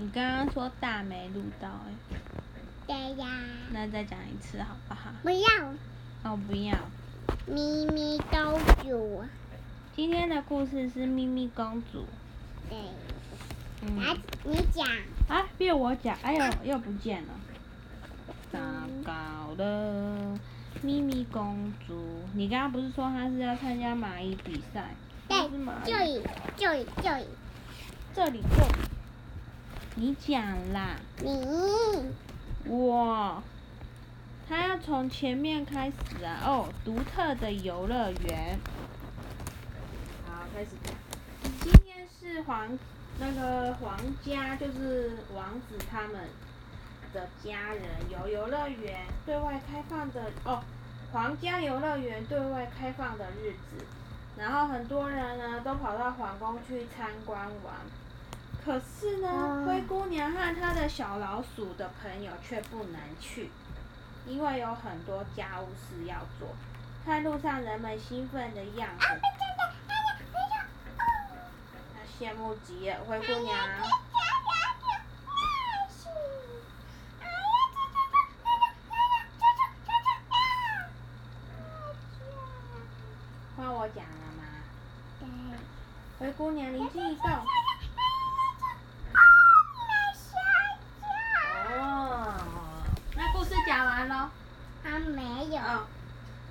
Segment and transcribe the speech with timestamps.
[0.00, 2.16] 你刚刚说大没录到哎、
[2.86, 3.28] 对呀，
[3.70, 5.10] 那再讲一次好不好？
[5.22, 5.46] 不要
[6.24, 6.74] 哦，不要。
[7.46, 9.22] 咪咪公主，
[9.94, 12.06] 今天的故事是咪咪公主。
[12.70, 12.78] 对，
[13.82, 14.88] 嗯来你讲，
[15.28, 17.34] 啊，变我讲，哎呦，又不见了。
[18.50, 18.58] 糟
[19.04, 20.38] 糕了，
[20.80, 24.94] 咪咪公主，你刚刚不是说她是要参加蚂蚁比赛？
[25.28, 26.22] 她是蚂对，蚁
[26.56, 27.26] 这里这里这里，
[28.14, 28.72] 这里这里，
[30.00, 31.28] 你讲啦，你
[32.64, 33.42] 我，
[34.48, 36.40] 他要从前面开始啊。
[36.42, 38.58] 哦，独特的游乐园。
[40.26, 40.94] 好，开始讲。
[41.60, 42.66] 今天是皇
[43.18, 43.94] 那个皇
[44.24, 46.14] 家，就是王子他们
[47.12, 50.62] 的家人游游乐园对外开放的哦，
[51.12, 53.84] 皇家游乐园对外开放的日子，
[54.38, 57.74] 然后很多人呢都跑到皇宫去参观玩。
[58.64, 63.50] 可是呢，嗯灰姑娘和她的小老鼠的朋友却不能去，
[64.26, 66.54] 因为有很多家务事要做。
[67.04, 69.06] 看路上人们兴奋的样子，
[71.94, 72.96] 她羡慕极了。
[73.08, 73.56] 灰姑娘，
[83.56, 84.44] 换我讲了吗？
[85.18, 85.26] 对，
[86.18, 87.24] 灰姑娘灵机一动，
[95.00, 95.86] 没有，哦，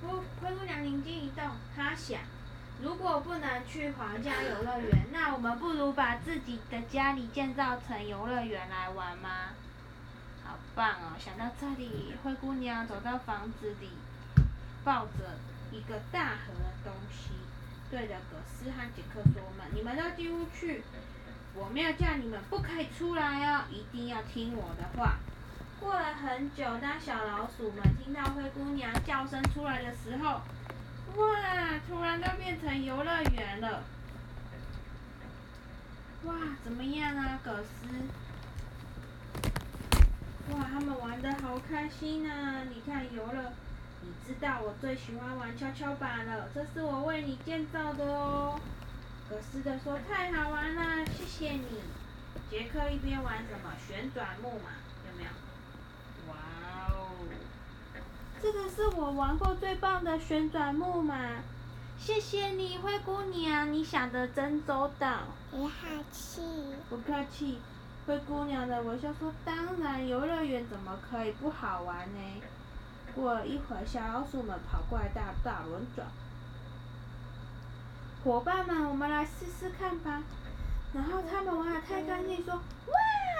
[0.02, 0.08] 灰
[0.42, 1.44] 灰姑娘灵机一动，
[1.76, 2.20] 她想，
[2.82, 9.48] 如果不能去皇家游乐园， 那我们不如把自己的家里建造成游乐园来玩吗？
[10.44, 11.14] 好棒哦！
[11.18, 13.90] 想到这里，灰姑娘走到房子里，
[14.82, 15.38] 抱着
[15.70, 17.30] 一个大盒的东西，
[17.90, 20.82] 对着葛斯和杰克说们：“你们都进屋去，
[21.54, 25.18] 我没有叫你们不可以出来哦，一定要听我的话。”
[25.80, 30.42] 过了很久，当小老鼠们听到灰姑娘叫声出来的时候，
[31.16, 31.80] 哇！
[31.88, 33.82] 突然都变成游乐园了。
[36.24, 37.88] 哇，怎么样啊，葛斯？
[40.52, 42.62] 哇，他们玩的好开心啊！
[42.64, 43.52] 你看游乐，
[44.02, 48.60] 你知道我最喜欢玩跷跷板了，这是我为你建造的哦。
[49.30, 51.80] 葛斯的说：“太好玩了，谢谢你。”
[52.50, 54.70] 杰克一边玩什么旋转木马，
[55.08, 55.30] 有没有？
[58.42, 61.14] 这个是我玩过最棒的旋转木马，
[61.98, 65.18] 谢谢你，灰姑娘，你想的真周到。
[65.50, 65.72] 不客
[66.10, 66.40] 气，
[66.88, 67.58] 不客气。
[68.06, 72.42] 灰姑娘的微笑说：“当然，游乐园怎么可以不好玩呢？”
[73.14, 76.06] 过了一会儿，小老鼠们跑过来大大轮转。
[78.24, 80.22] 伙伴们，我们来试试看吧。
[80.94, 82.94] 然后他们玩的太开心，说：“哇，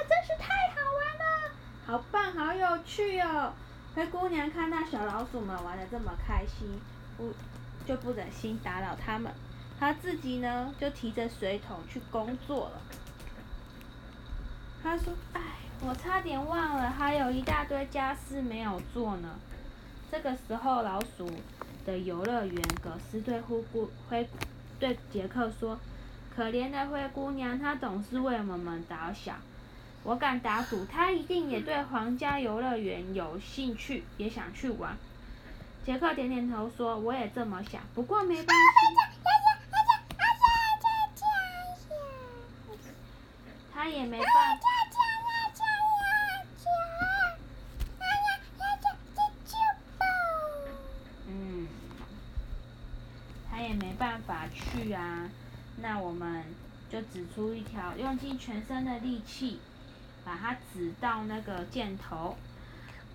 [0.06, 1.50] 真是太好玩了，
[1.86, 3.54] 好棒，好有趣哦！”
[3.94, 6.80] 灰姑娘看到小老鼠们玩的这么开心，
[7.16, 7.32] 不
[7.84, 9.32] 就不忍心打扰他们。
[9.80, 12.80] 她自己呢，就提着水桶去工作了。
[14.82, 15.40] 她说：“哎，
[15.80, 19.28] 我差点忘了，还有一大堆家事没有做呢。”
[20.10, 21.28] 这个时候，老鼠
[21.84, 24.28] 的游乐园，葛斯对灰姑灰
[24.78, 25.78] 对杰克说
[26.34, 29.36] ：“可怜的灰姑娘，她总是为我们着想。
[30.02, 34.96] 我敢打赌，他一定也对皇家游乐园有兴趣，也想去玩。”
[35.84, 38.52] 杰克点点头说：“我也这么想，不过没办法。”
[43.72, 44.32] 他也没办法。
[51.26, 51.66] 嗯，
[53.50, 55.30] 他也没办法去啊。
[55.78, 56.44] 那我们
[56.90, 59.60] 就指出一条，用尽全身的力气，
[60.24, 62.36] 把它指到那个箭头。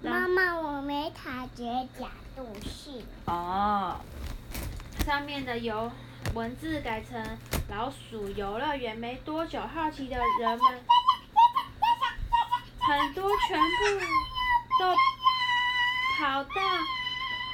[0.01, 3.99] 让妈妈，我没察觉假度是，哦，
[5.05, 5.91] 上面的游
[6.33, 7.37] 文字改成
[7.69, 8.95] 老鼠游乐园。
[8.95, 10.83] 没多久，好奇的人们
[12.79, 14.05] 很多全部
[14.79, 14.93] 都
[16.19, 16.49] 跑到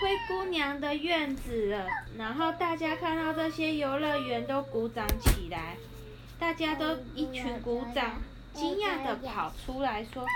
[0.01, 1.85] 灰姑娘的院子了。
[2.17, 5.77] 然后大家看到这些游乐园都鼓掌起来，
[6.39, 8.19] 大家都一群鼓掌，
[8.53, 10.23] 惊讶的跑出来说。
[10.23, 10.29] 哇！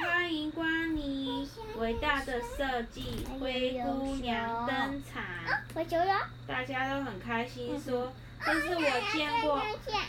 [0.00, 0.66] 欢迎光
[0.96, 1.48] 临，
[1.78, 5.22] 伟大的设计，灰姑娘登场，
[6.46, 8.12] 大家都很开心，说
[8.44, 9.62] 这是我见过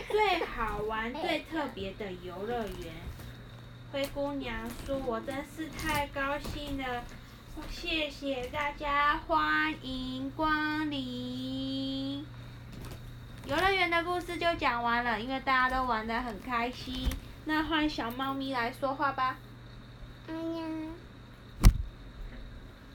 [0.09, 2.93] 最好玩、最特别的游乐园。
[3.91, 7.03] 灰姑娘说：“我真是太高兴了，
[7.69, 12.25] 谢谢大家，欢迎光临。”
[13.45, 17.09] 游乐园的故事就讲完了，因为大家都玩得很开心。
[17.45, 19.35] 那换小猫咪来说话吧。
[20.29, 20.63] 哎呀，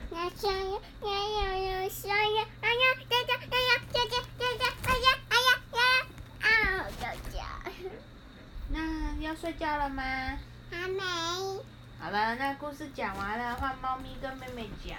[0.09, 5.79] 那小呀，呀呀呀，呀，哎呀，姐姐，哎呀，姐姐，姐姐，哎呀，哎呀，呀，
[6.41, 7.35] 啊，姐姐，
[8.69, 8.77] 那
[9.21, 10.03] 要睡觉了吗？
[10.71, 10.99] 还没。
[11.99, 14.97] 好了，那故事讲完了，换猫咪跟妹妹讲。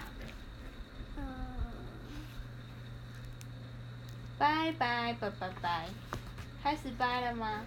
[1.16, 1.24] 嗯，
[4.40, 5.90] 拜拜拜拜拜，
[6.62, 7.60] 开始拜了吗？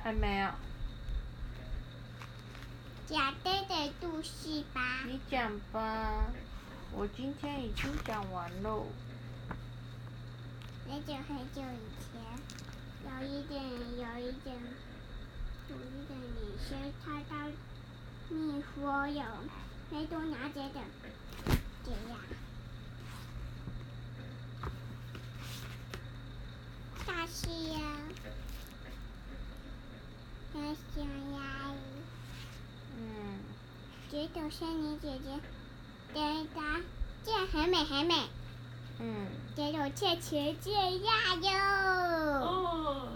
[0.00, 0.48] 还没有。
[3.08, 5.00] 讲这个故事吧。
[5.06, 6.26] 你讲吧，
[6.92, 8.86] 我今天已经讲完喽。
[10.88, 12.22] 很久很久以前，
[13.02, 14.56] 有一点，有一点，
[15.70, 17.50] 有一点女生，她到
[18.28, 19.24] 蜜蜂有
[19.90, 20.80] 非常了解的
[21.84, 22.20] 这样
[27.42, 27.42] 样。
[27.42, 27.80] 大西洋，
[30.52, 31.76] 大西洋，
[32.96, 33.00] 嗯，
[34.10, 35.40] 觉得森林姐姐，
[36.12, 36.60] 对的，
[37.24, 38.14] 这很美很美，
[39.00, 39.26] 嗯。
[39.56, 41.48] 觉得切切这样哟。
[42.40, 43.08] 哦。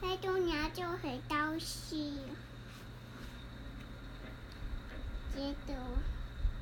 [0.00, 2.18] 飞度娘就很高兴，
[5.34, 5.74] 接着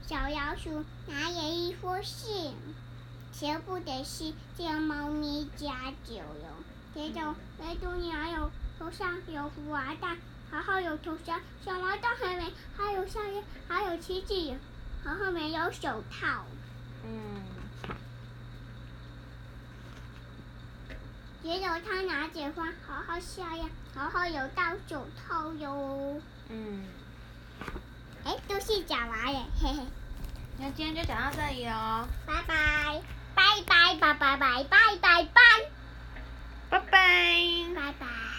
[0.07, 2.55] 小老鼠拿了一封信，
[3.33, 6.49] 全部的信叫猫咪家酒哟。
[6.95, 10.19] 接着飞度娘有头上有福娃蛋，
[10.51, 14.57] 然后有头上小毛蛋还没，还有项链，还有旗帜，
[15.05, 16.45] 然后没有手套。
[17.05, 17.43] 嗯。
[21.43, 26.21] 接着他拿着花，好好笑呀，好好有戴手套哟。
[26.49, 26.85] 嗯。
[28.25, 29.87] 哎，都是假娃耶，嘿嘿。
[30.59, 32.07] 那今天就讲到这里喽。
[33.67, 35.31] 拜拜拜拜拜拜。
[36.71, 37.01] 拜拜。
[37.75, 38.30] 拜拜。